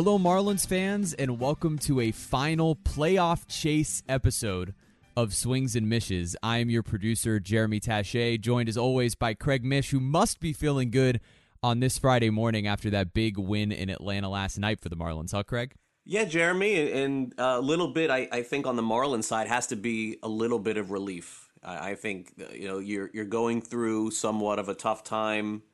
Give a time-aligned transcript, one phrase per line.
[0.00, 4.72] Hello, Marlins fans, and welcome to a final playoff chase episode
[5.16, 6.36] of Swings and Mishes.
[6.40, 10.52] I am your producer, Jeremy Taché, joined as always by Craig Mish, who must be
[10.52, 11.18] feeling good
[11.64, 15.32] on this Friday morning after that big win in Atlanta last night for the Marlins.
[15.32, 15.74] Huh, Craig?
[16.04, 19.74] Yeah, Jeremy, and a little bit, I, I think, on the Marlins side has to
[19.74, 21.48] be a little bit of relief.
[21.64, 25.64] I, I think you know you're you're going through somewhat of a tough time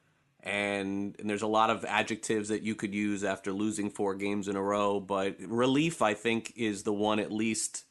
[0.44, 4.46] and, and there's a lot of adjectives that you could use after losing four games
[4.46, 5.00] in a row.
[5.00, 7.84] But relief, I think, is the one at least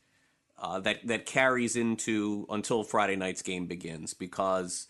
[0.59, 4.87] uh, that that carries into until Friday night's game begins because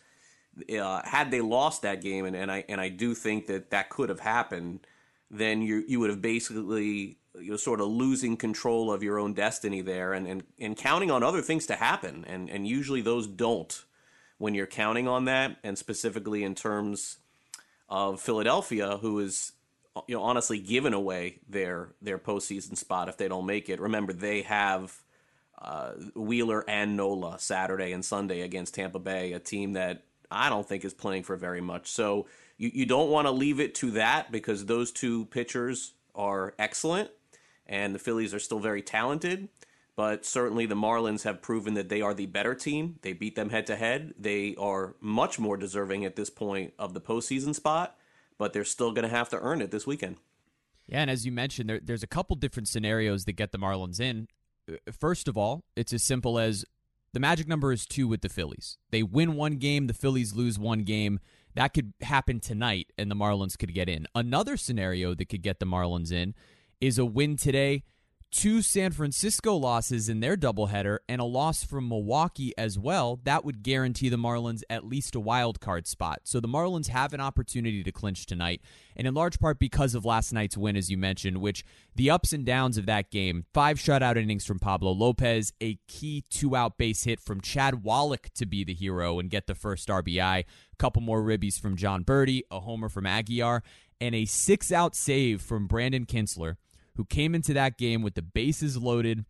[0.78, 3.90] uh, had they lost that game, and, and I and I do think that that
[3.90, 4.86] could have happened,
[5.32, 9.80] then you you would have basically you sort of losing control of your own destiny
[9.80, 13.86] there, and and, and counting on other things to happen, and and usually those don't
[14.38, 17.20] when you're counting on that, and specifically in terms
[17.90, 19.54] of Philadelphia, who is
[20.08, 23.80] you know honestly given away their their postseason spot if they don't make it.
[23.80, 24.96] Remember, they have
[25.60, 30.68] uh, Wheeler and Nola Saturday and Sunday against Tampa Bay, a team that I don't
[30.68, 31.88] think is playing for very much.
[31.90, 32.28] So
[32.58, 37.10] you, you don't want to leave it to that because those two pitchers are excellent
[37.66, 39.48] and the Phillies are still very talented.
[39.96, 42.98] But certainly the Marlins have proven that they are the better team.
[43.04, 44.16] They beat them head to head.
[44.18, 47.96] They are much more deserving at this point of the postseason spot,
[48.40, 50.18] but they're still going to have to earn it this weekend.
[50.88, 54.00] Yeah, and as you mentioned, there, there's a couple different scenarios that get the Marlins
[54.00, 54.28] in.
[54.70, 56.66] Uh, first of all, it's as simple as
[57.14, 58.78] the magic number is two with the Phillies.
[58.90, 61.20] They win one game, the Phillies lose one game.
[61.56, 64.08] That could happen tonight, and the Marlins could get in.
[64.16, 66.34] Another scenario that could get the Marlins in
[66.82, 67.84] is a win today
[68.34, 73.46] two San Francisco losses in their doubleheader and a loss from Milwaukee as well, that
[73.46, 76.22] would guarantee the Marlins at least a wild card spot.
[76.24, 78.62] So the Marlins have an opportunity to clinch tonight,
[78.96, 81.64] and in large part because of last night's win, as you mentioned, which
[81.96, 86.24] the ups and downs of that game five shutout innings from Pablo Lopez, a key
[86.32, 89.90] two out base hit from Chad Wallach to be the hero and get the first
[89.90, 90.46] RBI, a
[90.80, 93.62] couple more ribbies from Jon Berti, a homer from Aguilar,
[94.02, 96.56] and a six out save from Brandon Kintzler
[96.96, 99.26] who came into that game with the bases loaded,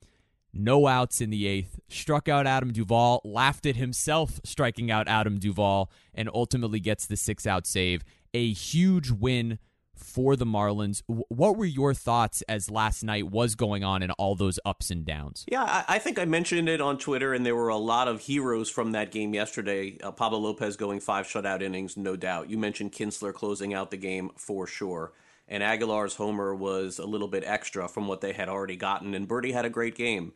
[0.53, 5.39] no outs in the eighth, struck out Adam Duvall, laughed at himself striking out Adam
[5.39, 8.03] Duvall, and ultimately gets the six out save.
[8.33, 9.59] A huge win
[9.95, 11.01] for the Marlins.
[11.07, 15.05] What were your thoughts as last night was going on and all those ups and
[15.05, 15.45] downs?
[15.47, 18.69] Yeah, I think I mentioned it on Twitter, and there were a lot of heroes
[18.69, 19.97] from that game yesterday.
[20.03, 22.49] Uh, Pablo Lopez going five shutout innings, no doubt.
[22.49, 25.13] You mentioned Kintzler closing out the game for sure
[25.47, 29.13] and Aguilar's homer was a little bit extra from what they had already gotten.
[29.13, 30.33] And Berti had a great game,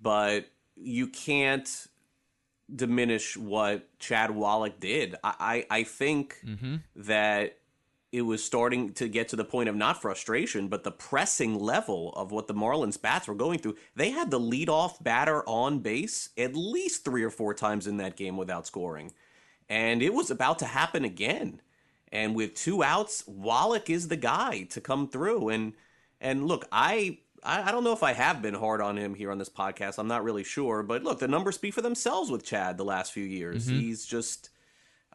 [0.00, 0.46] but
[0.76, 1.86] you can't
[2.74, 5.14] diminish what Chad Wallach did.
[5.24, 6.76] I I, I think mm-hmm.
[6.96, 7.58] that
[8.10, 12.12] it was starting to get to the point of not frustration, but the pressing level
[12.14, 13.76] of what the Marlins bats were going through.
[13.94, 18.16] They had the leadoff batter on base at least three or four times in that
[18.16, 19.12] game without scoring.
[19.68, 21.60] And it was about to happen again.
[22.12, 25.50] And with two outs, Wallach is the guy to come through.
[25.50, 25.74] And
[26.20, 29.38] and look, I I don't know if I have been hard on him here on
[29.38, 29.98] this podcast.
[29.98, 33.12] I'm not really sure, but look, the numbers speak for themselves with Chad the last
[33.12, 33.66] few years.
[33.66, 33.78] Mm-hmm.
[33.78, 34.50] He's just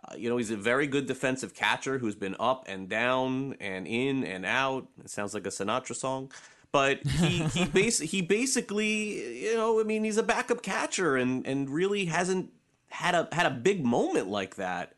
[0.06, 3.88] uh, you know, he's a very good defensive catcher who's been up and down and
[3.88, 4.88] in and out.
[5.04, 6.32] It sounds like a Sinatra song.
[6.72, 11.46] But he he, bas- he basically, you know, I mean, he's a backup catcher and
[11.46, 12.52] and really hasn't
[12.90, 14.94] had a had a big moment like that.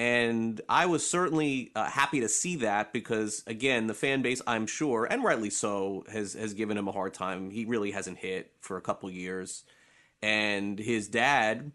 [0.00, 4.66] And I was certainly uh, happy to see that because, again, the fan base, I'm
[4.66, 7.50] sure, and rightly so, has has given him a hard time.
[7.50, 9.62] He really hasn't hit for a couple years,
[10.22, 11.72] and his dad,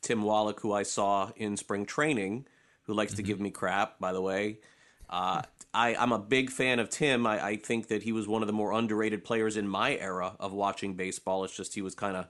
[0.00, 2.46] Tim Wallach, who I saw in spring training,
[2.84, 3.16] who likes mm-hmm.
[3.16, 4.60] to give me crap, by the way.
[5.10, 5.42] Uh,
[5.74, 7.26] I, I'm a big fan of Tim.
[7.26, 10.34] I, I think that he was one of the more underrated players in my era
[10.40, 11.44] of watching baseball.
[11.44, 12.26] It's just he was kind of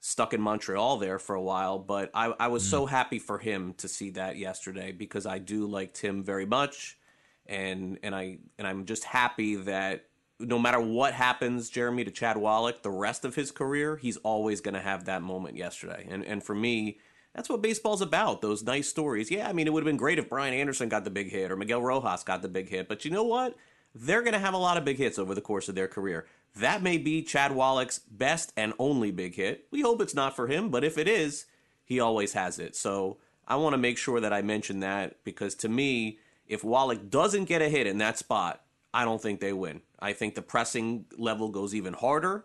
[0.00, 2.70] stuck in Montreal there for a while, but I, I was mm.
[2.70, 6.98] so happy for him to see that yesterday because I do like Tim very much,
[7.46, 10.06] and and I and I'm just happy that
[10.38, 14.62] no matter what happens, Jeremy to Chad Wallach, the rest of his career, he's always
[14.62, 16.98] going to have that moment yesterday, and and for me.
[17.32, 19.30] That's what baseball's about, those nice stories.
[19.30, 21.52] Yeah, I mean, it would have been great if Brian Anderson got the big hit
[21.52, 23.54] or Miguel Rojas got the big hit, but you know what?
[23.94, 26.26] They're going to have a lot of big hits over the course of their career.
[26.56, 29.66] That may be Chad Wallach's best and only big hit.
[29.70, 31.46] We hope it's not for him, but if it is,
[31.84, 32.74] he always has it.
[32.74, 37.08] So I want to make sure that I mention that because to me, if Wallach
[37.08, 38.62] doesn't get a hit in that spot,
[38.92, 39.82] I don't think they win.
[40.00, 42.44] I think the pressing level goes even harder.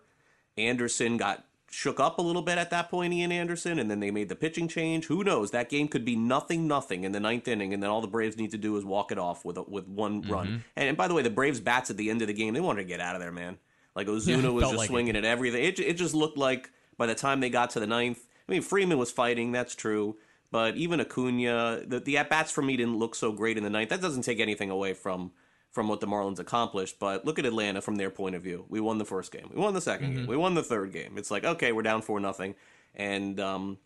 [0.57, 4.11] Anderson got shook up a little bit at that point, Ian Anderson, and then they
[4.11, 5.07] made the pitching change.
[5.07, 5.51] Who knows?
[5.51, 8.37] That game could be nothing, nothing in the ninth inning, and then all the Braves
[8.37, 10.31] need to do is walk it off with a, with one mm-hmm.
[10.31, 10.63] run.
[10.75, 12.61] And, and, by the way, the Braves bats at the end of the game, they
[12.61, 13.57] wanted to get out of there, man.
[13.95, 15.19] Like Ozuna yeah, was just like swinging it.
[15.19, 15.63] at everything.
[15.63, 18.62] It, it just looked like by the time they got to the ninth, I mean,
[18.62, 20.18] Freeman was fighting, that's true.
[20.51, 23.69] But even Acuna, the, the at bats for me didn't look so great in the
[23.69, 23.89] ninth.
[23.89, 25.31] That doesn't take anything away from
[25.71, 26.97] from what the Marlins accomplished.
[27.00, 28.63] But look at Atlanta from their point of view.
[28.69, 29.50] We won the first game.
[29.53, 30.15] We won the 2nd mm-hmm.
[30.15, 30.27] game.
[30.27, 31.18] We won the third game.
[31.18, 32.56] It's like okay, we're down four nothing,
[32.94, 33.77] and um,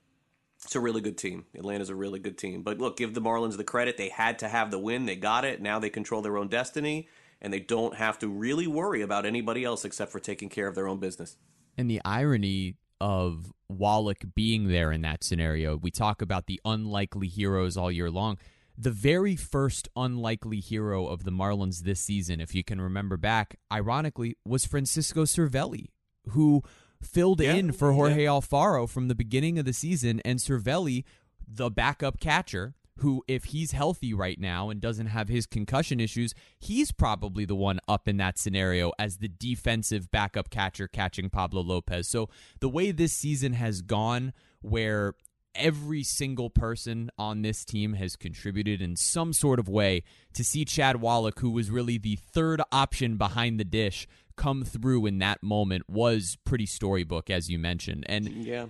[0.63, 1.45] it's a really good team.
[1.57, 2.61] Atlanta's a really good team.
[2.61, 3.97] But look, give the Marlins the credit.
[3.97, 5.05] They had to have the win.
[5.05, 5.61] They got it.
[5.61, 7.07] Now they control their own destiny,
[7.41, 10.75] and they don't have to really worry about anybody else except for taking care of
[10.75, 11.37] their own business.
[11.77, 15.77] And the irony of Wallach being there in that scenario.
[15.77, 18.37] We talk about the unlikely heroes all year long.
[18.77, 23.57] The very first unlikely hero of the Marlins this season, if you can remember back,
[23.71, 25.87] ironically, was Francisco Cervelli,
[26.29, 26.63] who
[27.01, 28.29] filled yeah, in for Jorge yeah.
[28.29, 30.21] Alfaro from the beginning of the season.
[30.23, 31.03] And Cervelli,
[31.45, 36.33] the backup catcher, who, if he's healthy right now and doesn't have his concussion issues,
[36.59, 41.61] he's probably the one up in that scenario as the defensive backup catcher catching Pablo
[41.61, 42.07] Lopez.
[42.07, 42.29] So
[42.59, 45.13] the way this season has gone, where
[45.55, 50.03] every single person on this team has contributed in some sort of way
[50.33, 55.05] to see Chad Wallach, who was really the third option behind the dish, come through
[55.05, 58.05] in that moment was pretty storybook, as you mentioned.
[58.07, 58.67] And yeah.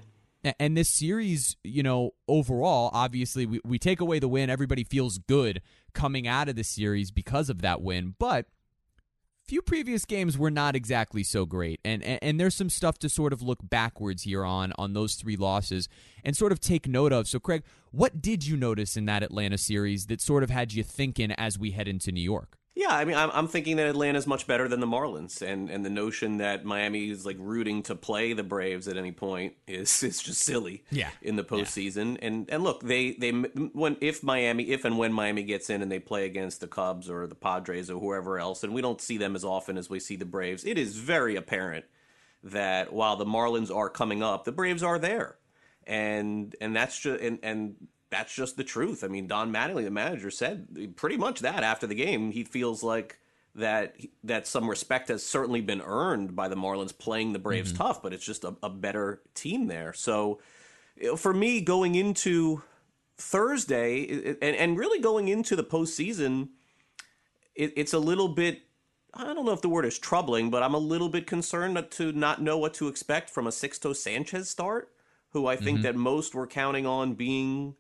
[0.60, 4.50] And this series, you know, overall, obviously, we, we take away the win.
[4.50, 5.62] Everybody feels good
[5.94, 8.16] coming out of the series because of that win.
[8.18, 8.46] But
[9.50, 11.80] few previous games were not exactly so great.
[11.84, 15.16] And, and, and there's some stuff to sort of look backwards here on on those
[15.16, 15.90] three losses
[16.24, 17.28] and sort of take note of.
[17.28, 20.84] So, Craig, what did you notice in that Atlanta series that sort of had you
[20.84, 22.58] thinking as we head into New York?
[22.80, 25.84] Yeah, I mean, I'm, I'm thinking that Atlanta's much better than the Marlins, and, and
[25.84, 30.02] the notion that Miami is like rooting to play the Braves at any point is
[30.04, 30.86] is just silly.
[30.90, 31.10] Yeah.
[31.22, 32.28] in the postseason, yeah.
[32.28, 35.92] and and look, they they when if Miami if and when Miami gets in and
[35.92, 39.18] they play against the Cubs or the Padres or whoever else, and we don't see
[39.18, 41.84] them as often as we see the Braves, it is very apparent
[42.46, 45.36] that while the Marlins are coming up, the Braves are there,
[45.86, 47.76] and and that's just and and
[48.10, 49.04] that's just the truth.
[49.04, 52.32] I mean, Don Mattingly, the manager, said pretty much that after the game.
[52.32, 53.20] He feels like
[53.56, 57.84] that that some respect has certainly been earned by the Marlins playing the Braves mm-hmm.
[57.84, 59.94] tough, but it's just a, a better team there.
[59.94, 60.40] So
[61.18, 62.62] for me, going into
[63.18, 66.50] Thursday and, and really going into the postseason,
[67.56, 68.62] it, it's a little bit.
[69.14, 72.12] I don't know if the word is troubling, but I'm a little bit concerned to
[72.12, 74.92] not know what to expect from a Sixto Sanchez start,
[75.32, 75.84] who I think mm-hmm.
[75.84, 77.76] that most were counting on being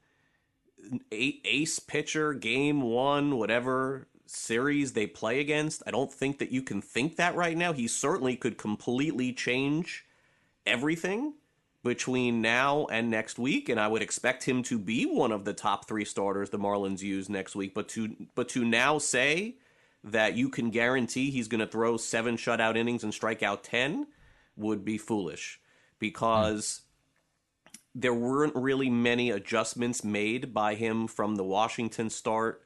[1.12, 5.84] ace pitcher, game one, whatever series they play against.
[5.88, 7.74] I don't think that you can think that right now.
[7.74, 10.06] He certainly could completely change
[10.66, 11.34] everything
[11.84, 15.54] between now and next week, and I would expect him to be one of the
[15.54, 17.74] top three starters the Marlins use next week.
[17.74, 19.56] But to but to now say
[20.04, 24.08] that you can guarantee he's going to throw seven shutout innings and strike out ten
[24.56, 25.60] would be foolish
[26.00, 26.82] because
[27.96, 32.64] there weren't really many adjustments made by him from the Washington start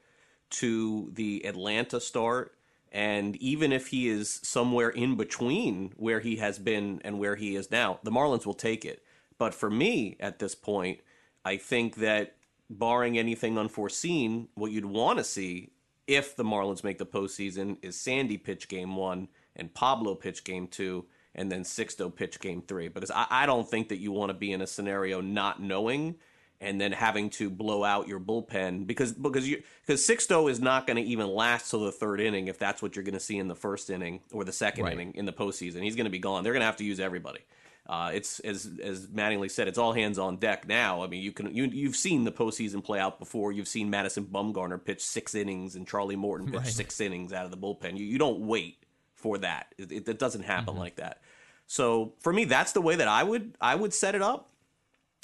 [0.49, 2.55] to the Atlanta start.
[2.91, 7.55] And even if he is somewhere in between where he has been and where he
[7.55, 9.03] is now, the Marlins will take it.
[9.39, 10.99] But for me at this point,
[11.43, 12.35] I think that
[12.69, 15.71] barring anything unforeseen, what you'd want to see
[16.05, 20.67] if the Marlins make the postseason is Sandy pitch game one and Pablo pitch game
[20.67, 22.87] two and then Sixto pitch game three.
[22.87, 26.15] Because I, I don't think that you want to be in a scenario not knowing
[26.63, 30.87] and then having to blow out your bullpen because because you because Sixto is not
[30.87, 33.37] going to even last till the third inning if that's what you're going to see
[33.37, 34.93] in the first inning or the second right.
[34.93, 35.83] inning in the postseason.
[35.83, 36.43] He's going to be gone.
[36.43, 37.41] They're going to have to use everybody.
[37.85, 41.03] Uh, it's as as Mattingly said, it's all hands on deck now.
[41.03, 43.51] I mean, you can you you've seen the postseason play out before.
[43.51, 46.67] You've seen Madison Bumgarner pitch six innings and Charlie Morton pitch right.
[46.67, 47.97] six innings out of the bullpen.
[47.97, 48.77] You you don't wait
[49.23, 49.73] for that.
[49.77, 50.79] It, it, doesn't happen mm-hmm.
[50.79, 51.21] like that.
[51.65, 54.49] So for me, that's the way that I would I would set it up.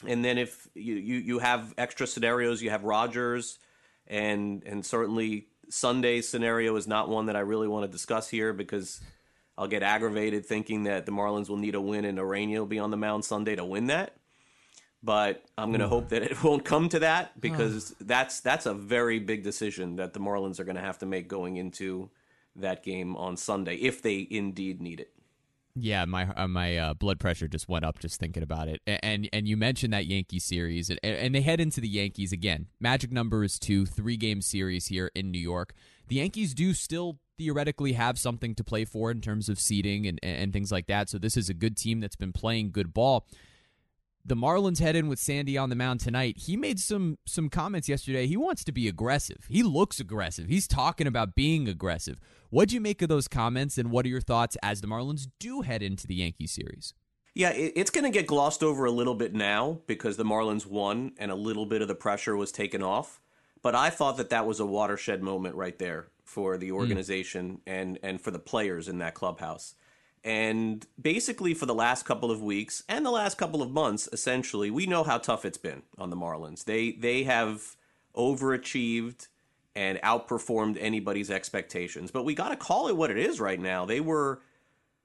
[0.08, 3.60] And then if you, you, you have extra scenarios, you have Rogers,
[4.08, 8.54] and and certainly Sunday's scenario is not one that I really want to discuss here
[8.54, 9.02] because
[9.58, 12.80] I'll get aggravated thinking that the Marlins will need a win and Ureña will be
[12.80, 14.14] on the mound Sunday to win that.
[15.04, 18.74] But I'm going to hope that it won't come to that because that's that's a
[18.74, 22.10] very big decision that the Marlins are going to have to make going into
[22.62, 25.12] that game on Sunday if they indeed need it.
[25.76, 28.82] Yeah, my uh, my uh, blood pressure just went up just thinking about it.
[28.86, 32.68] And and you mentioned that Yankee series, and, and they head into the Yankees again.
[32.80, 35.74] Magic number is two, three game series here in New York.
[36.08, 40.20] The Yankees do still theoretically have something to play for in terms of seeding and,
[40.22, 41.08] and things like that.
[41.08, 43.26] So this is a good team that's been playing good ball.
[44.30, 46.38] The Marlins head in with Sandy on the mound tonight.
[46.38, 48.28] He made some some comments yesterday.
[48.28, 49.48] He wants to be aggressive.
[49.50, 50.48] He looks aggressive.
[50.48, 52.20] He's talking about being aggressive.
[52.52, 55.28] What do you make of those comments, and what are your thoughts as the Marlins
[55.40, 56.94] do head into the Yankee series?
[57.34, 61.14] Yeah, it's going to get glossed over a little bit now because the Marlins won
[61.18, 63.20] and a little bit of the pressure was taken off.
[63.64, 66.76] But I thought that that was a watershed moment right there for the hmm.
[66.76, 67.60] organization mm.
[67.66, 69.74] and and for the players in that clubhouse.
[70.24, 74.70] And basically, for the last couple of weeks and the last couple of months, essentially,
[74.70, 76.66] we know how tough it's been on the Marlins.
[76.66, 77.76] They they have
[78.16, 79.28] overachieved
[79.76, 82.12] and outperformed anybody's expectations.
[82.12, 83.86] But we got to call it what it is right now.
[83.86, 84.42] They were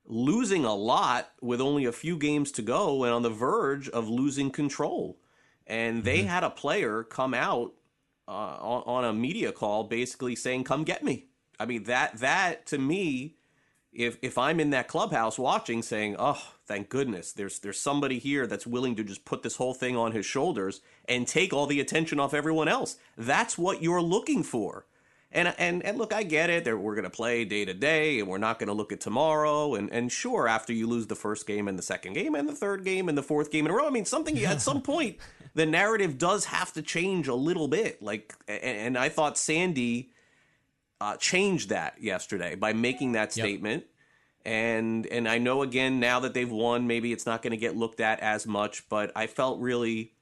[0.06, 4.08] losing a lot with only a few games to go and on the verge of
[4.08, 5.18] losing control.
[5.66, 6.28] And they mm-hmm.
[6.28, 7.72] had a player come out
[8.26, 11.26] uh, on, on a media call basically saying, "Come get me."
[11.58, 13.36] I mean that that to me,
[13.94, 18.46] if if I'm in that clubhouse watching, saying, "Oh, thank goodness, there's there's somebody here
[18.46, 21.80] that's willing to just put this whole thing on his shoulders and take all the
[21.80, 24.86] attention off everyone else." That's what you're looking for.
[25.32, 26.64] And and and look, I get it.
[26.64, 29.00] That we're going to play day to day, and we're not going to look at
[29.00, 29.74] tomorrow.
[29.74, 32.54] And and sure, after you lose the first game and the second game and the
[32.54, 35.18] third game and the fourth game in a row, I mean, something at some point
[35.54, 38.02] the narrative does have to change a little bit.
[38.02, 40.10] Like, and, and I thought Sandy
[41.00, 43.84] uh, changed that yesterday by making that statement.
[43.84, 43.90] Yep.
[44.46, 47.76] And and I know again now that they've won, maybe it's not going to get
[47.76, 48.88] looked at as much.
[48.88, 50.12] But I felt really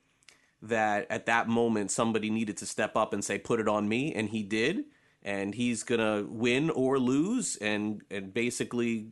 [0.63, 4.15] that at that moment somebody needed to step up and say, "Put it on me,"
[4.15, 4.85] and he did.
[5.25, 9.11] And he's gonna win or lose, and and basically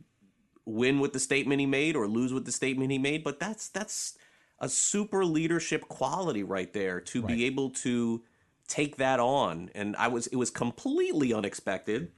[0.65, 3.23] win with the statement he made or lose with the statement he made.
[3.23, 4.17] But that's that's
[4.59, 7.35] a super leadership quality right there to right.
[7.35, 8.23] be able to
[8.71, 9.69] take that on.
[9.75, 12.11] And I was it was completely unexpected.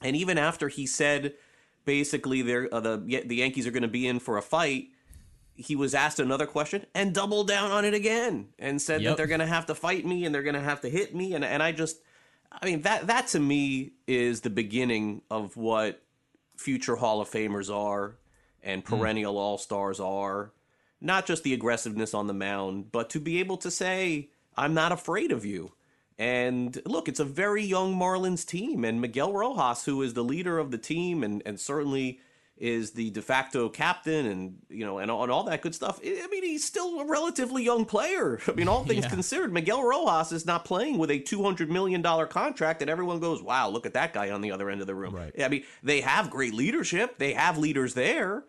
[0.00, 1.34] And even after he said
[1.84, 4.88] basically they're, uh, the the Yankees are going to be in for a fight,
[5.54, 9.10] he was asked another question and doubled down on it again and said yep.
[9.10, 11.14] that they're going to have to fight me and they're going to have to hit
[11.14, 12.00] me and and I just
[12.52, 16.00] I mean that that to me is the beginning of what
[16.56, 18.16] future Hall of Famers are
[18.62, 18.94] and hmm.
[18.96, 19.38] perennial mm.
[19.38, 20.52] all-stars are
[21.00, 24.90] not just the aggressiveness on the mound, but to be able to say, I'm not
[24.90, 25.72] afraid of you.
[26.18, 30.58] And look, it's a very young Marlins team, and Miguel Rojas, who is the leader
[30.58, 32.20] of the team and, and certainly
[32.56, 36.00] is the de facto captain and you know and, and all that good stuff.
[36.04, 38.40] I mean, he's still a relatively young player.
[38.48, 39.10] I mean, all things yeah.
[39.10, 43.20] considered, Miguel Rojas is not playing with a two hundred million dollar contract, and everyone
[43.20, 45.32] goes, "Wow, look at that guy on the other end of the room." Right.
[45.40, 47.18] I mean, they have great leadership.
[47.18, 48.44] They have leaders there.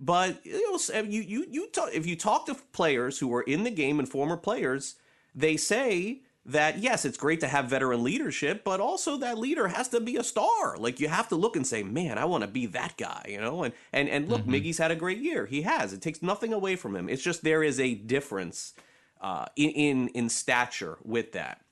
[0.00, 3.62] But you know, you you you talk, if you talk to players who are in
[3.62, 4.96] the game and former players,
[5.34, 9.88] they say that yes, it's great to have veteran leadership, but also that leader has
[9.88, 10.76] to be a star.
[10.76, 13.40] Like you have to look and say, "Man, I want to be that guy," you
[13.40, 13.64] know.
[13.64, 14.54] And and and look, mm-hmm.
[14.54, 15.46] Miggy's had a great year.
[15.46, 15.92] He has.
[15.92, 17.08] It takes nothing away from him.
[17.08, 18.74] It's just there is a difference
[19.20, 21.62] uh, in, in in stature with that.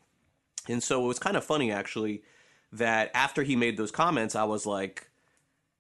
[0.69, 2.23] And so it was kind of funny actually
[2.73, 5.11] that after he made those comments, I was like,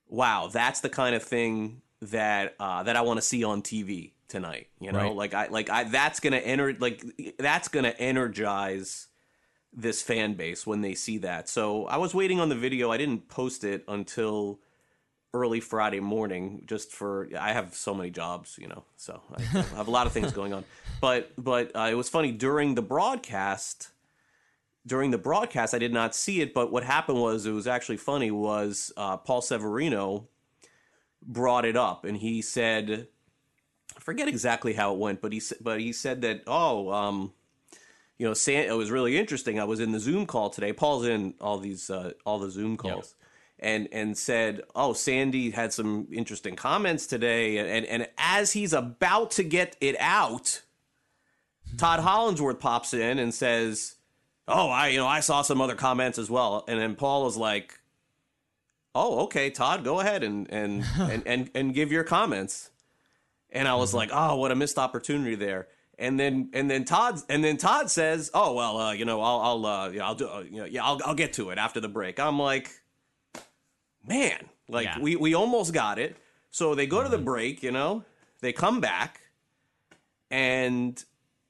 [0.09, 4.13] "Wow, that's the kind of thing that uh, that I want to see on TV
[4.33, 4.69] tonight.
[4.81, 5.15] You know, right.
[5.15, 7.05] like I like I that's gonna enter like
[7.39, 9.07] that's gonna energize
[9.73, 11.49] this fan base when they see that.
[11.49, 12.91] So I was waiting on the video.
[12.91, 14.59] I didn't post it until
[15.35, 19.43] early Friday morning, just for I have so many jobs, you know, so I
[19.77, 20.65] have a lot of things going on.
[21.01, 23.91] But but uh, it was funny during the broadcast.
[24.85, 27.99] During the broadcast, I did not see it, but what happened was it was actually
[27.99, 28.33] funny.
[28.33, 30.27] Was uh, Paul Severino
[31.25, 33.07] brought it up, and he said,
[33.97, 37.33] I forget exactly how it went, but he but he said that oh, um,
[38.19, 39.59] you know, San, it was really interesting.
[39.59, 40.73] I was in the Zoom call today.
[40.73, 43.15] Paul's in all these uh, all the Zoom calls.
[43.59, 49.31] And, and said, "Oh, Sandy had some interesting comments today." And, and as he's about
[49.33, 50.63] to get it out,
[51.77, 53.95] Todd Hollandsworth pops in and says,
[54.49, 57.37] "Oh, I you know I saw some other comments as well." And then Paul is
[57.37, 57.79] like,
[58.95, 62.71] oh, okay, Todd, go ahead and and and, and and give your comments.
[63.53, 63.99] And I was mm-hmm.
[63.99, 65.69] like, oh, what a missed opportunity there.
[65.99, 69.41] And then and then Todd and then Todd says, oh well, uh, you know, I'll
[69.41, 71.81] I'll uh, yeah, I'll do uh, you know, yeah, I'll I'll get to it after
[71.81, 72.19] the break.
[72.19, 72.71] I'm like,
[74.09, 74.99] man, like yeah.
[74.99, 76.17] we we almost got it.
[76.51, 77.05] So they go mm-hmm.
[77.05, 77.25] to the mm-hmm.
[77.25, 78.05] break, you know,
[78.41, 79.21] they come back,
[80.31, 81.03] and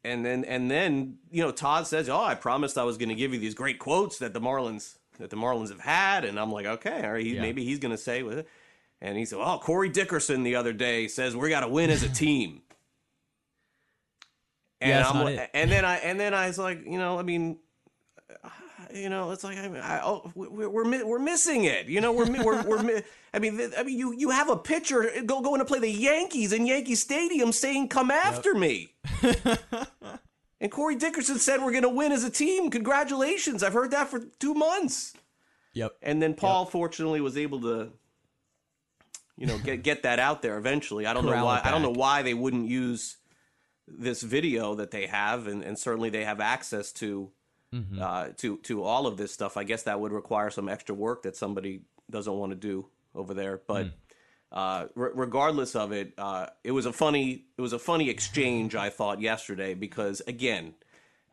[0.04, 3.14] and then and then you know Todd says, "Oh, I promised I was going to
[3.14, 6.50] give you these great quotes that the Marlins that the Marlins have had, and I'm
[6.50, 7.40] like, okay, all right, he, yeah.
[7.40, 8.49] maybe he's going to say with it.
[9.02, 12.02] And he said, "Oh, Corey Dickerson the other day says we got to win as
[12.02, 12.62] a team."
[14.82, 17.59] and, yeah, like, and then I and then I was like, you know, I mean,
[18.92, 21.87] you know, it's like I, mean, I, oh, we're, we're we're missing it.
[21.87, 25.40] You know, we're we're, we're I mean, I mean, you you have a pitcher go
[25.40, 28.61] going to play the Yankees in Yankee Stadium saying, "Come after yep.
[28.61, 28.94] me."
[30.61, 32.71] and Corey Dickerson said, "We're going to win as a team.
[32.71, 35.14] Congratulations!" I've heard that for two months.
[35.75, 35.92] Yep.
[36.02, 36.73] And then Paul, yep.
[36.73, 37.92] fortunately, was able to,
[39.43, 41.05] you know, get get that out there eventually.
[41.05, 41.61] I don't Corral know why.
[41.65, 43.17] I don't know why they wouldn't use
[43.89, 47.33] this video that they have, and, and certainly they have access to
[47.75, 48.01] mm-hmm.
[48.01, 49.57] uh, to to all of this stuff.
[49.57, 53.35] I guess that would require some extra work that somebody doesn't want to do over
[53.35, 53.61] there.
[53.67, 53.93] But mm.
[54.53, 58.77] uh, re- regardless of it, uh, it was a funny it was a funny exchange
[58.77, 60.75] I thought yesterday because again,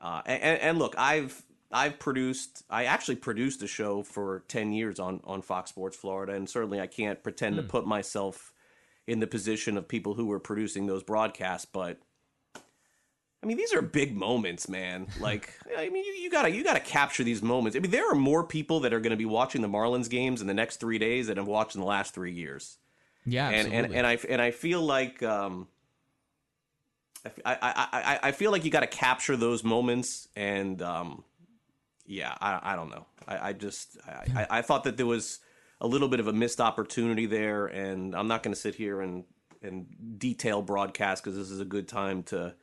[0.01, 4.99] uh, and, and look, I've I've produced I actually produced a show for 10 years
[4.99, 7.59] on on Fox Sports Florida and certainly I can't pretend mm.
[7.59, 7.69] to hmm.
[7.69, 8.53] put myself
[9.07, 11.99] in the position of people who were producing those broadcasts but
[13.41, 15.07] I mean, these are big moments, man.
[15.19, 17.75] Like, I mean, you, you, gotta you gotta capture these moments.
[17.75, 20.41] I mean, there are more people that are going to be watching the Marlins games
[20.41, 22.77] in the next three days than have watched in the last three years.
[23.25, 25.67] Yeah, and and, and I and I feel like um,
[27.45, 31.23] I, I, I, I feel like you got to capture those moments, and um,
[32.09, 33.05] yeah, I, I don't know.
[33.27, 33.97] I, I just
[34.35, 35.39] I, I thought that there was
[35.79, 38.99] a little bit of a missed opportunity there, and I'm not going to sit here
[38.99, 39.23] and
[39.61, 39.85] and
[40.17, 42.55] detail broadcast because this is a good time to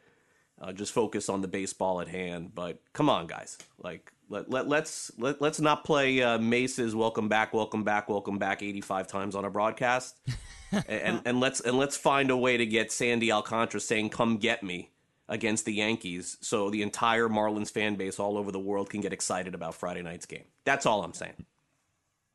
[0.61, 2.55] uh, just focus on the baseball at hand.
[2.55, 7.29] But come on, guys, like let, let let's let, let's not play uh, Mase's "Welcome
[7.29, 10.19] Back, Welcome Back, Welcome Back" eighty five times on a broadcast,
[10.89, 14.65] and and let's and let's find a way to get Sandy Alcantara saying "Come get
[14.65, 14.91] me."
[15.29, 19.13] Against the Yankees, so the entire Marlins fan base all over the world can get
[19.13, 20.45] excited about Friday night's game.
[20.65, 21.47] That's all I'm saying.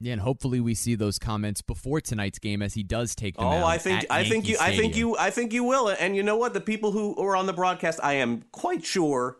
[0.02, 3.46] Yeah, and hopefully we see those comments before tonight's game as he does take them.
[3.46, 4.74] Oh, I think I think you Stadium.
[4.74, 5.90] I think you I think you will.
[5.90, 6.54] And you know what?
[6.54, 9.38] The people who are on the broadcast, I am quite sure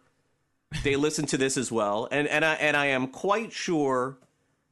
[0.84, 2.08] they listen to this as well.
[2.12, 4.20] And and I and I am quite sure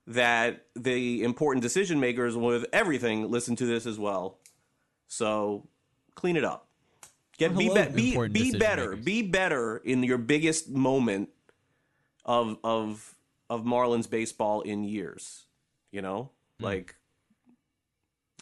[0.07, 4.37] that the important decision makers with everything listen to this as well.
[5.07, 5.67] So
[6.15, 6.68] clean it up.
[7.39, 8.89] Get hello, be be, be better.
[8.91, 9.05] Makers.
[9.05, 11.29] Be better in your biggest moment
[12.25, 13.15] of of
[13.49, 15.45] of Marlins baseball in years.
[15.91, 16.65] You know, mm.
[16.65, 16.95] like,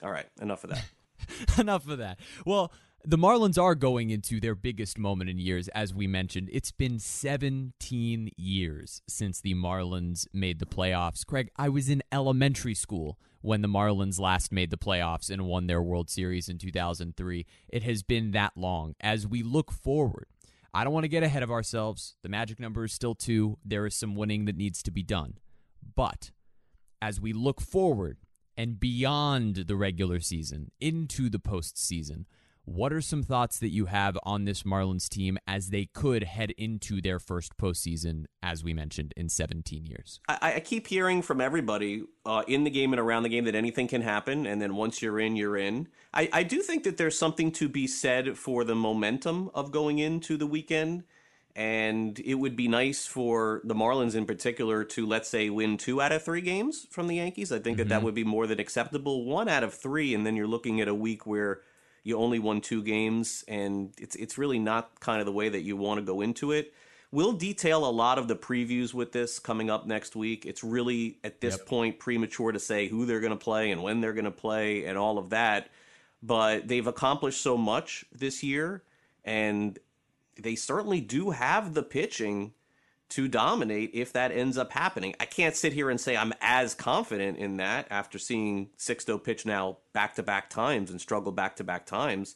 [0.02, 0.86] all right, enough of that.
[1.60, 2.20] enough of that.
[2.44, 2.74] Well,
[3.06, 6.50] the Marlins are going into their biggest moment in years, as we mentioned.
[6.52, 11.24] It's been 17 years since the Marlins made the playoffs.
[11.24, 15.68] Craig, I was in elementary school when the Marlins last made the playoffs and won
[15.68, 17.46] their World Series in 2003.
[17.70, 18.94] It has been that long.
[19.00, 20.28] As we look forward,
[20.74, 22.18] I don't want to get ahead of ourselves.
[22.24, 23.58] The magic number is still two.
[23.64, 25.38] There is some winning that needs to be done.
[25.96, 26.32] But
[27.02, 28.18] as we look forward
[28.58, 32.26] and beyond the regular season into the postseason,
[32.68, 36.52] what are some thoughts that you have on this Marlins team as they could head
[36.58, 40.20] into their first postseason, as we mentioned, in 17 years?
[40.28, 43.56] I, I keep hearing from everybody uh, in the game and around the game that
[43.56, 45.88] anything can happen, and then once you're in, you're in.
[46.14, 50.00] I, I do think that there's something to be said for the momentum of going
[50.00, 51.06] into the weekend
[51.56, 56.00] and it would be nice for the Marlins in particular to let's say win two
[56.00, 57.52] out of three games from the Yankees.
[57.52, 57.78] I think mm-hmm.
[57.78, 58.06] that that mm-hmm.
[58.06, 59.26] would be more than acceptable.
[59.26, 61.62] One out of three, and then you're looking at a week where
[62.08, 65.64] you only won two games, and it's it's really not kind of the way that
[65.64, 66.74] you want to go into it.
[67.12, 70.46] We'll detail a lot of the previews with this coming up next week.
[70.46, 71.66] It's really at this yep.
[71.66, 74.86] point premature to say who they're going to play and when they're going to play
[74.86, 75.68] and all of that.
[76.24, 78.84] But they've accomplished so much this year,
[79.26, 79.78] and
[80.42, 82.54] they certainly do have the pitching
[83.10, 85.16] to dominate if that ends up happening.
[85.20, 89.46] I can't sit here and say I'm as confident in that after seeing Sixto pitch
[89.46, 92.36] now back to back times and struggle back to back times.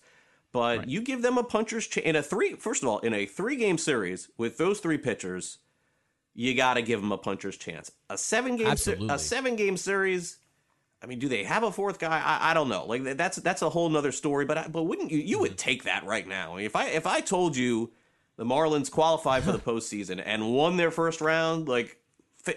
[0.54, 0.88] But right.
[0.88, 2.54] you give them a puncher's chance in a three.
[2.54, 5.60] First of all, in a three game series with those three pitchers,
[6.34, 7.92] you got to give them a puncher's chance.
[8.10, 10.38] A seven game a seven game series.
[11.04, 12.22] I mean, do they have a fourth guy?
[12.24, 12.86] I, I don't know.
[12.86, 14.46] Like that's that's a whole nother story.
[14.46, 15.58] But I, but wouldn't you you would mm-hmm.
[15.58, 16.58] take that right now?
[16.58, 17.92] if I if I told you
[18.42, 21.98] the Marlins qualified for the postseason and won their first round, like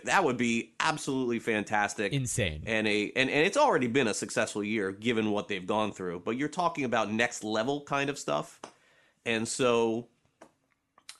[0.04, 4.64] that would be absolutely fantastic, insane, and a and, and it's already been a successful
[4.64, 6.22] year given what they've gone through.
[6.24, 8.62] But you're talking about next level kind of stuff,
[9.26, 10.08] and so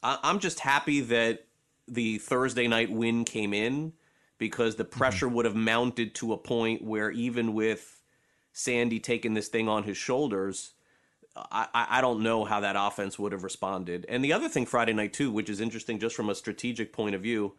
[0.03, 1.45] I, I'm just happy that
[1.87, 3.93] the Thursday night win came in
[4.39, 4.99] because the mm-hmm.
[4.99, 5.35] pressure mm-hmm.
[5.35, 8.01] would have mounted to a point where even with
[8.55, 10.73] Sandy taking this thing on his shoulders,
[11.37, 14.07] I, I don't know how that offense would have responded.
[14.09, 17.15] And the other thing Friday night too, which is interesting just from a strategic point
[17.15, 17.55] of view,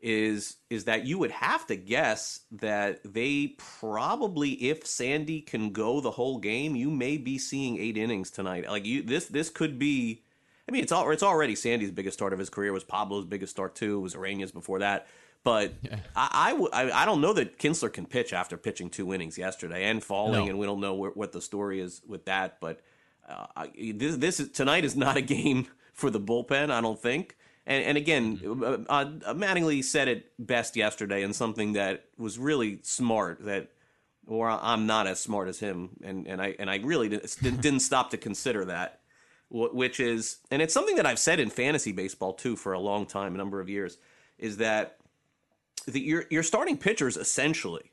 [0.00, 6.00] is is that you would have to guess that they probably, if Sandy can go
[6.00, 8.68] the whole game, you may be seeing eight innings tonight.
[8.68, 10.22] Like you, this this could be.
[10.68, 12.68] I mean, it's all, it's already Sandy's biggest start of his career.
[12.70, 13.96] It was Pablo's biggest start too.
[13.98, 15.06] It was Ureña's before that
[15.42, 15.72] But
[16.14, 19.38] I, I, w- I, I don't know that Kintzler can pitch after pitching two innings
[19.38, 20.50] yesterday and falling, No.
[20.50, 22.60] and we don't know where, what the story is with that.
[22.60, 22.80] But
[23.28, 27.36] uh, this, this is, tonight is not a game for the bullpen, I don't think.
[27.66, 32.78] And, and again, uh, uh, Mattingly said it best yesterday, and something that was really
[32.82, 33.44] smart.
[33.44, 33.68] That,
[34.26, 37.80] or I'm not as smart as him, and, and I and I really didn't, didn't
[37.80, 39.00] stop to consider that
[39.48, 42.80] wh- which is, and it's something that I've said in fantasy baseball too for a
[42.80, 43.98] long time, a number of years,
[44.38, 44.98] is that
[45.86, 47.90] the, your your starting pitchers essentially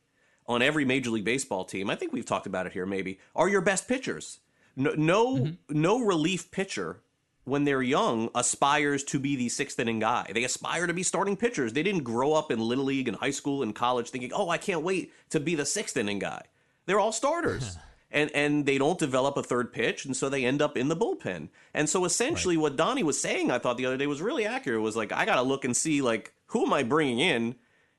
[0.48, 1.90] on every major league baseball team.
[1.90, 2.86] I think we've talked about it here.
[2.86, 4.40] Maybe are your best pitchers.
[4.76, 5.82] No, no, mm-hmm.
[5.82, 7.02] no relief pitcher
[7.46, 10.30] when they're young aspires to be the sixth inning guy.
[10.34, 11.74] They aspire to be starting pitchers.
[11.74, 14.58] They didn't grow up in little league and high school and college thinking, "Oh, I
[14.58, 16.44] can't wait to be the sixth inning guy."
[16.86, 17.78] They're all starters.
[18.12, 20.96] and and they don't develop a third pitch and so they end up in the
[20.96, 21.50] bullpen.
[21.74, 24.82] And so essentially what Donnie was saying I thought the other day was really accurate
[24.82, 27.56] was like I got to look and see like who am I bringing in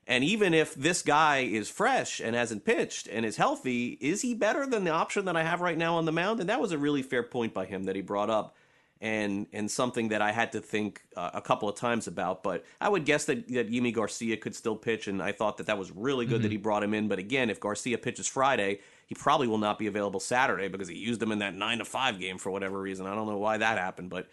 [0.06, 4.34] and even if this guy is fresh and hasn't pitched and is healthy, is he
[4.34, 6.38] better than the option that I have right now on the mound?
[6.38, 8.54] And that was a really fair point by him that he brought up,
[9.00, 12.42] and and something that I had to think uh, a couple of times about.
[12.44, 15.66] But I would guess that that Yimi Garcia could still pitch, and I thought that
[15.66, 17.08] that was really good that he brought him in.
[17.08, 20.96] But again, if Garcia pitches Friday, he probably will not be available Saturday because he
[20.96, 23.06] used him in that nine to five game for whatever reason.
[23.06, 24.28] I don't know why that happened, but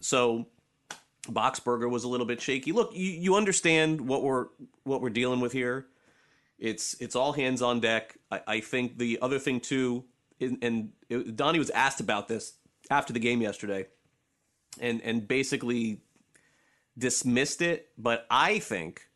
[0.00, 0.46] so
[1.26, 2.72] Boxberger was a little bit shaky.
[2.72, 4.46] Look, you, you understand what we're
[4.84, 5.86] what we're dealing with here.
[6.58, 8.16] It's it's all hands on deck.
[8.30, 10.04] I, I think the other thing too,
[10.40, 12.54] and, and it, Donnie was asked about this
[12.90, 13.86] after the game yesterday,
[14.80, 16.02] and and basically
[16.96, 17.88] dismissed it.
[17.96, 19.08] But I think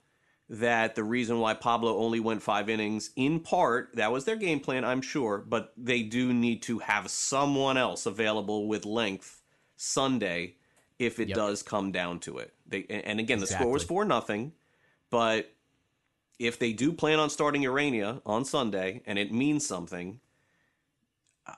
[0.50, 4.60] that the reason why Pablo only went five innings, in part, that was their game
[4.60, 9.42] plan, I'm sure, but they do need to have someone else available with length
[9.76, 10.56] Sunday
[10.98, 11.36] if it Yep.
[11.36, 12.52] does come down to it.
[12.66, 14.52] They and again, the score was four nothing,
[15.10, 15.52] but
[16.38, 20.20] if they do plan on starting Ureña on Sunday and it means something,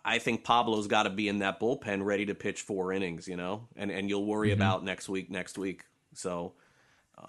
[0.05, 3.37] I think Pablo's got to be in that bullpen ready to pitch four innings, you
[3.37, 4.61] know, and and you'll worry Mm-hmm.
[4.61, 5.85] about next week, next week.
[6.15, 6.55] So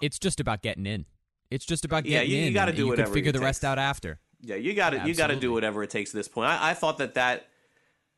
[0.00, 1.04] It's just about getting in.
[1.50, 2.52] It's just about Yeah, getting you- you in.
[2.54, 4.18] gotta and do You whatever can figure the rest out after.
[4.40, 6.48] Yeah, you got to you got to do whatever it takes at this point.
[6.50, 7.46] I, I thought that that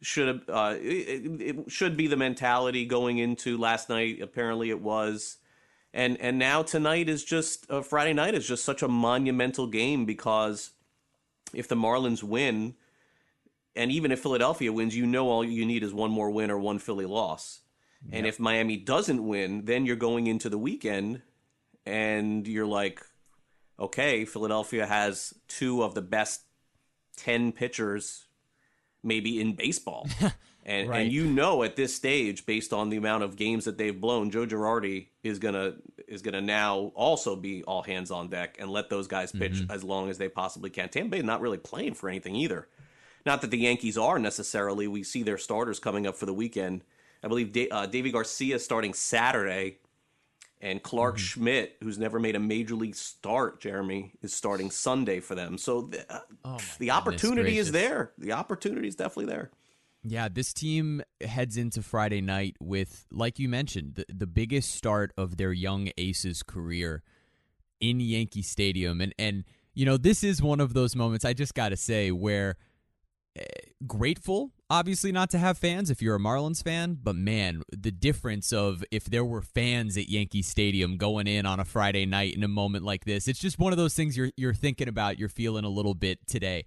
[0.04, 4.20] should uh, it, it should be the mentality going into last night.
[4.20, 5.38] Apparently, it was,
[5.92, 10.04] and and now tonight is just uh, Friday night is just such a monumental game
[10.04, 10.70] because
[11.52, 12.74] if the Marlins win,
[13.74, 16.58] and even if Philadelphia wins, you know all you need is one more win or
[16.58, 17.60] one Philly loss.
[18.12, 21.22] And if Miami doesn't win, then you're going into the weekend,
[21.86, 23.00] and you're like,
[23.80, 26.42] okay, Philadelphia has two of the best
[27.16, 28.23] 10 pitchers
[29.04, 30.08] maybe in baseball.
[30.66, 31.00] And, Right.
[31.02, 34.30] and you know at this stage, based on the amount of games that they've blown,
[34.30, 35.74] Joe Girardi is gonna
[36.08, 39.84] is gonna now also be all hands on deck and let those guys pitch as
[39.84, 40.88] long as they possibly can.
[40.88, 42.66] Tampa Bay not really playing for anything either.
[43.26, 44.88] Not that the Yankees are necessarily.
[44.88, 46.80] We see their starters coming up for the weekend.
[47.22, 49.80] I believe da- uh, Deivi Garcia starting Saturday,
[50.64, 55.34] and Clarke Schmidt, who's never made a major league start, Jeremy, is starting Sunday for
[55.34, 55.58] them.
[55.58, 58.12] So the, uh, Oh the opportunity is there.
[58.16, 59.50] The opportunity is definitely there.
[60.02, 65.12] Yeah, this team heads into Friday night with, like you mentioned, the, the biggest start
[65.18, 67.02] of their young ace's career
[67.78, 69.02] in Yankee Stadium.
[69.02, 72.10] And, and, you know, this is one of those moments, I just got to say,
[72.10, 72.56] where
[73.36, 73.44] eh,
[73.86, 78.52] grateful, obviously, not to have fans if you're a Marlins fan, but man, the difference
[78.52, 82.42] of if there were fans at Yankee Stadium going in on a Friday night in
[82.42, 85.28] a moment like this, it's just one of those things you're, you're thinking about, you're
[85.28, 86.64] feeling a little bit today.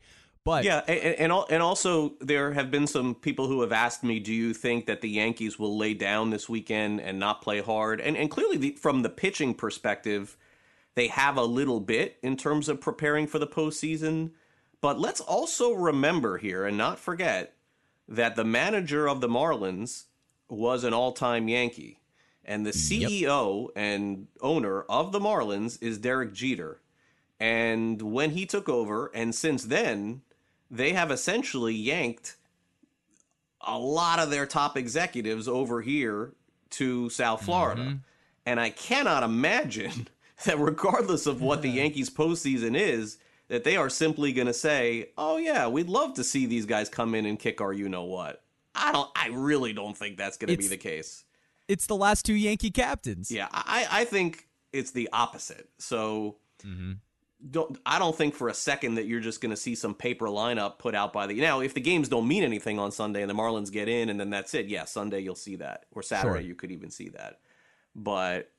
[0.47, 4.21] But Yeah, and and, and also there have been some people who have asked me,
[4.21, 7.99] do you think that the Yankees will lay down this weekend and not play hard?
[7.99, 10.37] And and clearly, the, from the pitching perspective,
[10.95, 14.31] they have a little bit in terms of preparing for the postseason.
[14.79, 17.56] But let's also remember here and not forget
[18.07, 20.05] that the manager of the Marlins
[20.49, 21.99] was an all-time Yankee,
[22.45, 26.79] and the mm, CEO and owner of the Marlins is Derek Jeter.
[27.39, 30.21] And when he took over, and since then,
[30.71, 32.37] they have essentially yanked
[33.61, 36.33] a lot of their top executives over here
[36.71, 37.81] to South Florida.
[37.81, 37.95] Mm-hmm.
[38.45, 40.07] And I cannot imagine
[40.45, 43.17] that regardless of what the Yankees postseason is,
[43.49, 46.89] that they are simply going to say, "Oh yeah, we'd love to see these guys
[46.89, 48.43] come in and kick our you know what."
[48.75, 49.09] I don't.
[49.15, 51.23] I really don't think that's going to be the case.
[51.67, 53.31] it's the last two Yankee captains.
[53.31, 55.69] Yeah, I, I think it's the opposite.
[55.79, 56.93] So mm-hmm.
[57.49, 60.27] don't I don't think for a second that you're just going to see some paper
[60.27, 61.61] lineup put out by the now.
[61.61, 64.29] If the games don't mean anything on Sunday and the Marlins get in and then
[64.29, 66.47] that's it, yeah, Sunday you'll see that, or Saturday Sure.
[66.47, 67.39] you could even see that.
[67.95, 68.51] But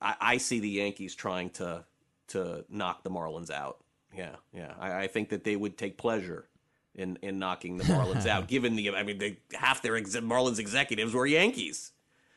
[0.00, 1.84] I, I see the Yankees trying to
[2.28, 3.81] to knock the Marlins out.
[4.16, 4.74] Yeah, yeah.
[4.78, 6.46] I, I think that they would take pleasure
[6.94, 8.48] in in knocking the Marlins out.
[8.54, 11.92] Given the, I mean, they, half their ex- Marlins executives were Yankees.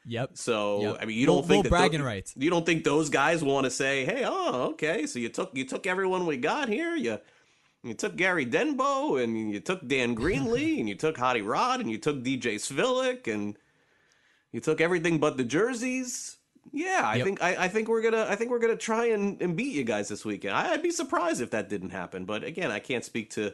[0.07, 0.31] Yep.
[0.33, 0.97] So Yep.
[1.01, 2.33] I mean, you don't think little that bragging tho- rights.
[2.37, 5.65] You don't think those guys want to say, "Hey, oh, okay, so you took you
[5.65, 6.95] took everyone we got here.
[6.95, 7.19] You
[7.83, 11.89] you took Gary Denbo and you took Dan Greenlee and you took Hottie Rod and
[11.89, 13.57] you took DJ Svihlik and
[14.51, 16.37] you took everything but the jerseys."
[16.75, 17.25] Yeah, I Yep.
[17.25, 19.83] think I, I think we're gonna I think we're gonna try and, and beat you
[19.85, 20.55] guys this weekend.
[20.55, 23.53] I, I'd be surprised if that didn't happen, but again, I can't speak to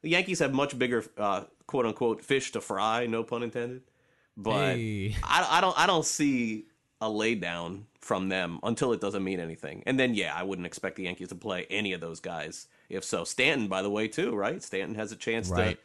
[0.00, 3.82] the Yankees have much bigger uh, quote unquote fish to fry, no pun intended.
[4.36, 5.14] But Hey.
[5.22, 6.64] I, I don't I don't see
[7.00, 9.82] a lay down from them until it doesn't mean anything.
[9.86, 12.68] And then yeah, I wouldn't expect the Yankees to play any of those guys.
[12.88, 14.62] If so, Stanton, by the way, too, right?
[14.62, 15.78] Stanton has a chance Right.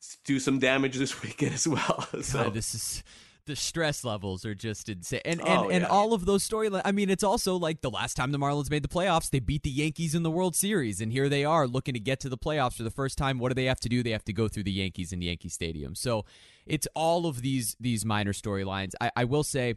[0.00, 2.06] to do some damage this weekend as well.
[2.22, 3.02] so God, this is
[3.46, 6.82] the stress levels are just insane, and and, Oh, and all of those storylines.
[6.84, 9.62] I mean, it's also like the last time the Marlins made the playoffs, they beat
[9.62, 12.38] the Yankees in the World Series, and here they are looking to get to the
[12.38, 13.38] playoffs for the first time.
[13.38, 14.02] What do they have to do?
[14.02, 15.94] They have to go through the Yankees in Yankee Stadium.
[15.94, 16.24] So
[16.66, 18.92] it's all of these these minor storylines.
[19.00, 19.74] I, I will say,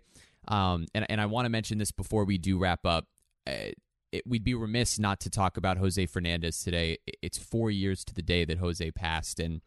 [0.48, 3.08] um, and and I want to mention this before we do wrap up.
[3.46, 3.72] Uh,
[4.12, 6.98] it, we'd be remiss not to talk about Jose Fernandez today.
[7.22, 9.62] It's four years to the day that Jose passed, and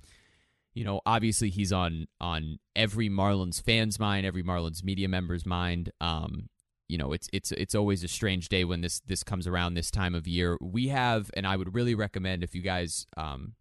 [0.80, 5.92] you know, obviously he's on on every Marlins fan's mind, every Marlins media member's mind.
[6.00, 6.48] Um,
[6.88, 9.90] you know, it's it's it's always a strange day when this this comes around this
[9.90, 10.56] time of year.
[10.58, 13.56] We have, and I would really recommend if you guys, um,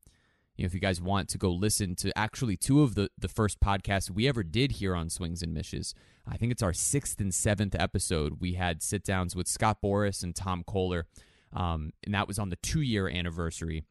[0.56, 3.28] you know, if you guys want to go listen to actually two of the the
[3.28, 5.94] first podcasts we ever did here on Swings and Mishes.
[6.26, 8.38] I think it's our sixth and seventh episode.
[8.40, 11.04] We had sit downs with Scott Boras and Tom Koehler,
[11.52, 13.84] um, and that was on the two year anniversary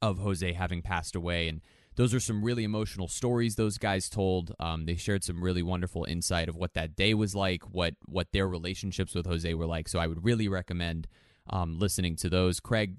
[0.00, 1.46] of Jose having passed away.
[1.48, 1.60] And
[1.96, 4.54] those are some really emotional stories those guys told.
[4.58, 8.32] Um, they shared some really wonderful insight of what that day was like, what what
[8.32, 9.88] their relationships with Jose were like.
[9.88, 11.06] So I would really recommend
[11.50, 12.60] um, listening to those.
[12.60, 12.98] Craig,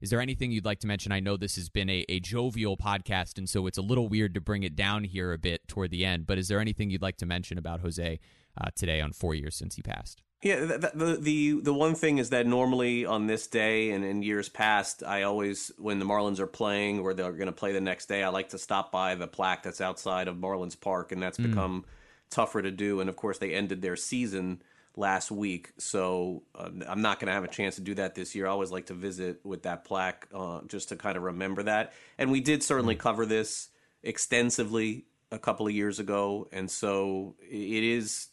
[0.00, 1.12] is there anything you'd like to mention?
[1.12, 4.34] I know this has been a, a jovial podcast, and so it's a little weird
[4.34, 6.26] to bring it down here a bit toward the end.
[6.26, 8.18] But is there anything you'd like to mention about Jose
[8.60, 10.22] uh, today on four years since he passed?
[10.42, 14.02] Yeah, th- th- the the the one thing is that normally on this day and
[14.02, 17.72] in years past, I always when the Marlins are playing or they're going to play
[17.72, 21.12] the next day, I like to stop by the plaque that's outside of Marlins Park,
[21.12, 21.84] and that's become
[22.30, 23.00] tougher to do.
[23.00, 24.62] And of course, they ended their season
[24.96, 28.34] last week, so uh, I'm not going to have a chance to do that this
[28.34, 28.46] year.
[28.46, 31.92] I always like to visit with that plaque uh, just to kind of remember that.
[32.18, 33.68] And we did certainly cover this
[34.02, 38.28] extensively a couple of years ago, and so it is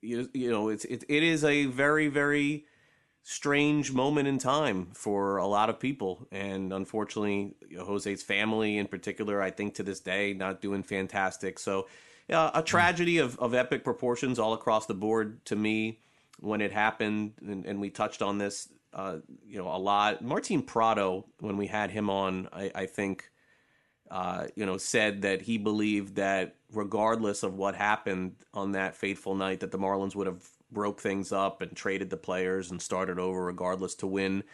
[0.00, 2.64] you, you know it's it, it is a very very
[3.22, 6.26] strange moment in time for a lot of people.
[6.32, 10.82] And unfortunately you know, jose's family in particular i think to this day not doing
[10.82, 11.58] fantastic.
[11.58, 11.88] So
[12.32, 16.00] uh, a tragedy of, of epic proportions all across the board to me
[16.40, 20.62] when it happened and, and we touched on this uh, you know a lot martin
[20.62, 23.30] prado when we had him on i, I think
[24.10, 29.34] uh, you know, said that he believed that regardless of what happened on that fateful
[29.34, 33.18] night, that the Marlins would have broke things up and traded the players and started
[33.18, 34.44] over regardless to win.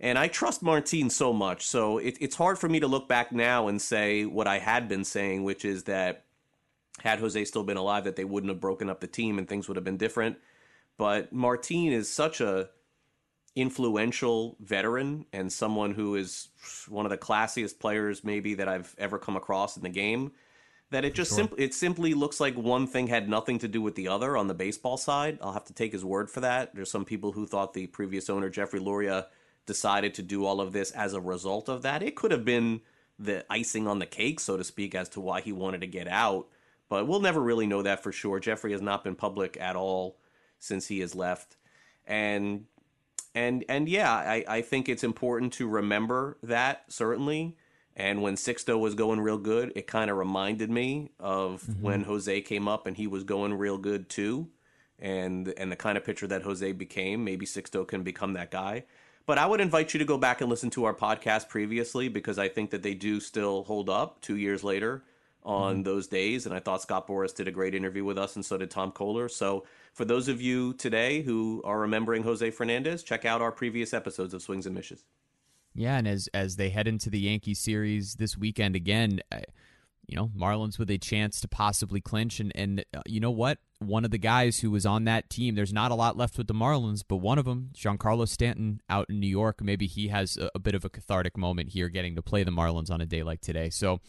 [0.00, 3.30] And I trust Martin so much, so it, it's hard for me to look back
[3.30, 6.24] now and say what I had been saying, which is that
[7.00, 9.68] had Jose still been alive, that they wouldn't have broken up the team and things
[9.68, 10.36] would have been different.
[10.96, 12.70] But Martin is such a
[13.56, 16.48] influential veteran and someone who is
[16.88, 20.32] one of the classiest players maybe that I've ever come across in the game
[20.94, 23.96] that it just simply it simply looks like one thing had nothing to do with
[23.96, 25.38] the other on the baseball side.
[25.42, 26.74] I'll have to take his word for that.
[26.74, 29.26] There's some people who thought the previous owner Jeffrey Loria
[29.66, 32.02] decided to do all of this as a result of that.
[32.02, 32.80] It could have been
[33.18, 36.06] the icing on the cake, so to speak, as to why he wanted to get
[36.06, 36.46] out.
[36.94, 38.38] But we'll never really know that for sure.
[38.38, 40.16] Jeffrey has not been public at all
[40.60, 41.56] since he has left.
[42.06, 42.66] And
[43.34, 47.56] and and yeah, I, I think it's important to remember that certainly.
[47.96, 51.82] And when Sixto was going real good, it kind of reminded me of mm-hmm.
[51.82, 54.50] when Jose came up and he was going real good too,
[55.00, 57.24] and and the kind of pitcher that Jose became.
[57.24, 58.84] Maybe Sixto can become that guy.
[59.26, 62.38] But I would invite you to go back and listen to our podcast previously because
[62.38, 65.02] I think that they do still hold up two years later
[65.44, 66.46] on those days.
[66.46, 68.92] And I thought Scott Boras did a great interview with us, and so did Tom
[68.92, 69.30] Koehler.
[69.30, 73.92] So for those of you today who are remembering Jose Fernandez, check out our previous
[73.92, 75.04] episodes of Swings and Mishes.
[75.74, 79.40] Yeah, and as as they head into the Yankee series this weekend again, uh,
[80.06, 83.58] you know, Marlins with a chance to possibly clinch, and and uh, you know what,
[83.80, 86.46] one of the guys who was on that team, there's not a lot left with
[86.46, 90.36] the Marlins, but one of them, Giancarlo Stanton, out in New York, maybe he has
[90.36, 93.06] a, a bit of a cathartic moment here, getting to play the Marlins on a
[93.06, 93.68] day like today.
[93.70, 94.00] So.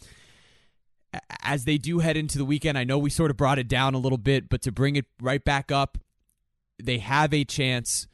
[1.42, 3.94] As they do head into the weekend, I know we sort of brought it down
[3.94, 5.98] a little bit, but to bring it right back up,
[6.82, 8.08] they have a chance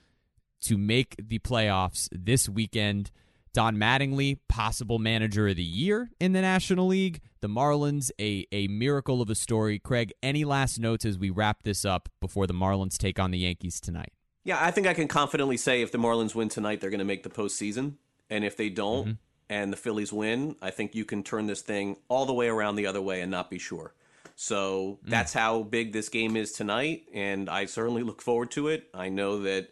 [0.61, 3.11] to make the playoffs this weekend.
[3.53, 7.19] Don Mattingly, possible manager of the year in the National League.
[7.41, 9.77] The Marlins, a, a miracle of a story.
[9.77, 13.39] Craig, any last notes as we wrap this up before the Marlins take on the
[13.39, 14.13] Yankees tonight?
[14.43, 17.05] Yeah, I think I can confidently say if the Marlins win tonight, they're going to
[17.05, 17.95] make the postseason.
[18.29, 19.11] And if they don't mm-hmm.
[19.51, 22.77] And the Phillies win, I think you can turn this thing all the way around
[22.77, 23.93] the other way and not be sure.
[24.37, 25.09] So mm.
[25.09, 27.03] that's how big this game is tonight.
[27.13, 28.87] And I certainly look forward to it.
[28.93, 29.67] I know that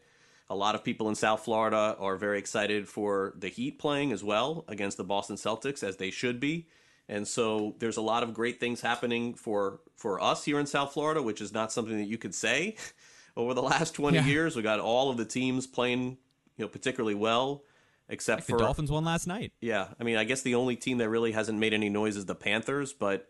[0.50, 4.22] a lot of people in South Florida are very excited for the Heat playing as
[4.22, 6.68] well against the Boston Celtics, as they should be.
[7.08, 10.92] And so there's a lot of great things happening for for us here in South
[10.92, 12.76] Florida, which is not something that you could say
[13.38, 14.26] over the last 20 yeah.
[14.26, 14.58] years.
[14.58, 16.18] We got all of the teams playing,
[16.58, 17.64] you know, particularly well,
[18.10, 19.54] except for the Dolphins won last night.
[19.62, 22.26] Yeah, I mean, I guess the only team that really hasn't made any noise is
[22.26, 23.28] the Panthers, but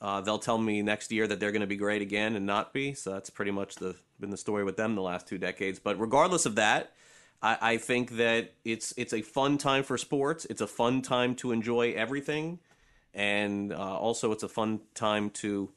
[0.00, 2.72] uh, they'll tell me next year that they're going to be great again and not
[2.72, 2.94] be.
[2.94, 5.78] So that's pretty much the been the story with them the last two decades.
[5.78, 6.92] But regardless of that,
[7.42, 10.46] I, I think that it's it's a fun time for sports.
[10.48, 12.60] It's a fun time to enjoy everything,
[13.14, 15.70] and uh, also it's a fun time to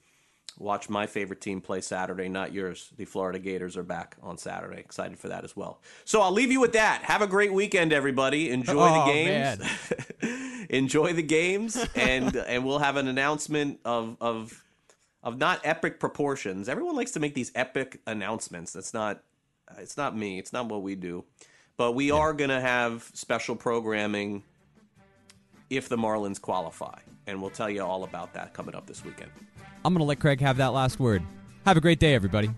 [0.57, 2.89] watch my favorite team play Saturday, not yours.
[2.97, 4.79] The Florida Gators are back on Saturday.
[4.79, 5.81] Excited for that as well.
[6.05, 7.03] So I'll leave you with that.
[7.03, 8.49] Have a great weekend, everybody.
[8.49, 10.67] Enjoy oh, the games.
[10.69, 14.63] Enjoy the games, and and we'll have an announcement of of
[15.23, 16.69] of not epic proportions.
[16.69, 18.73] Everyone likes to make these epic announcements.
[18.73, 19.23] That's not
[19.77, 20.39] it's not me.
[20.39, 21.25] It's not what we do.
[21.77, 22.15] But we yeah.
[22.15, 24.43] are going to have special programming
[25.69, 29.31] if the Marlins qualify, and we'll tell you all about that coming up this weekend.
[29.83, 31.21] I'm going to let Craig have that last word.
[31.65, 32.49] Have a great day, everybody.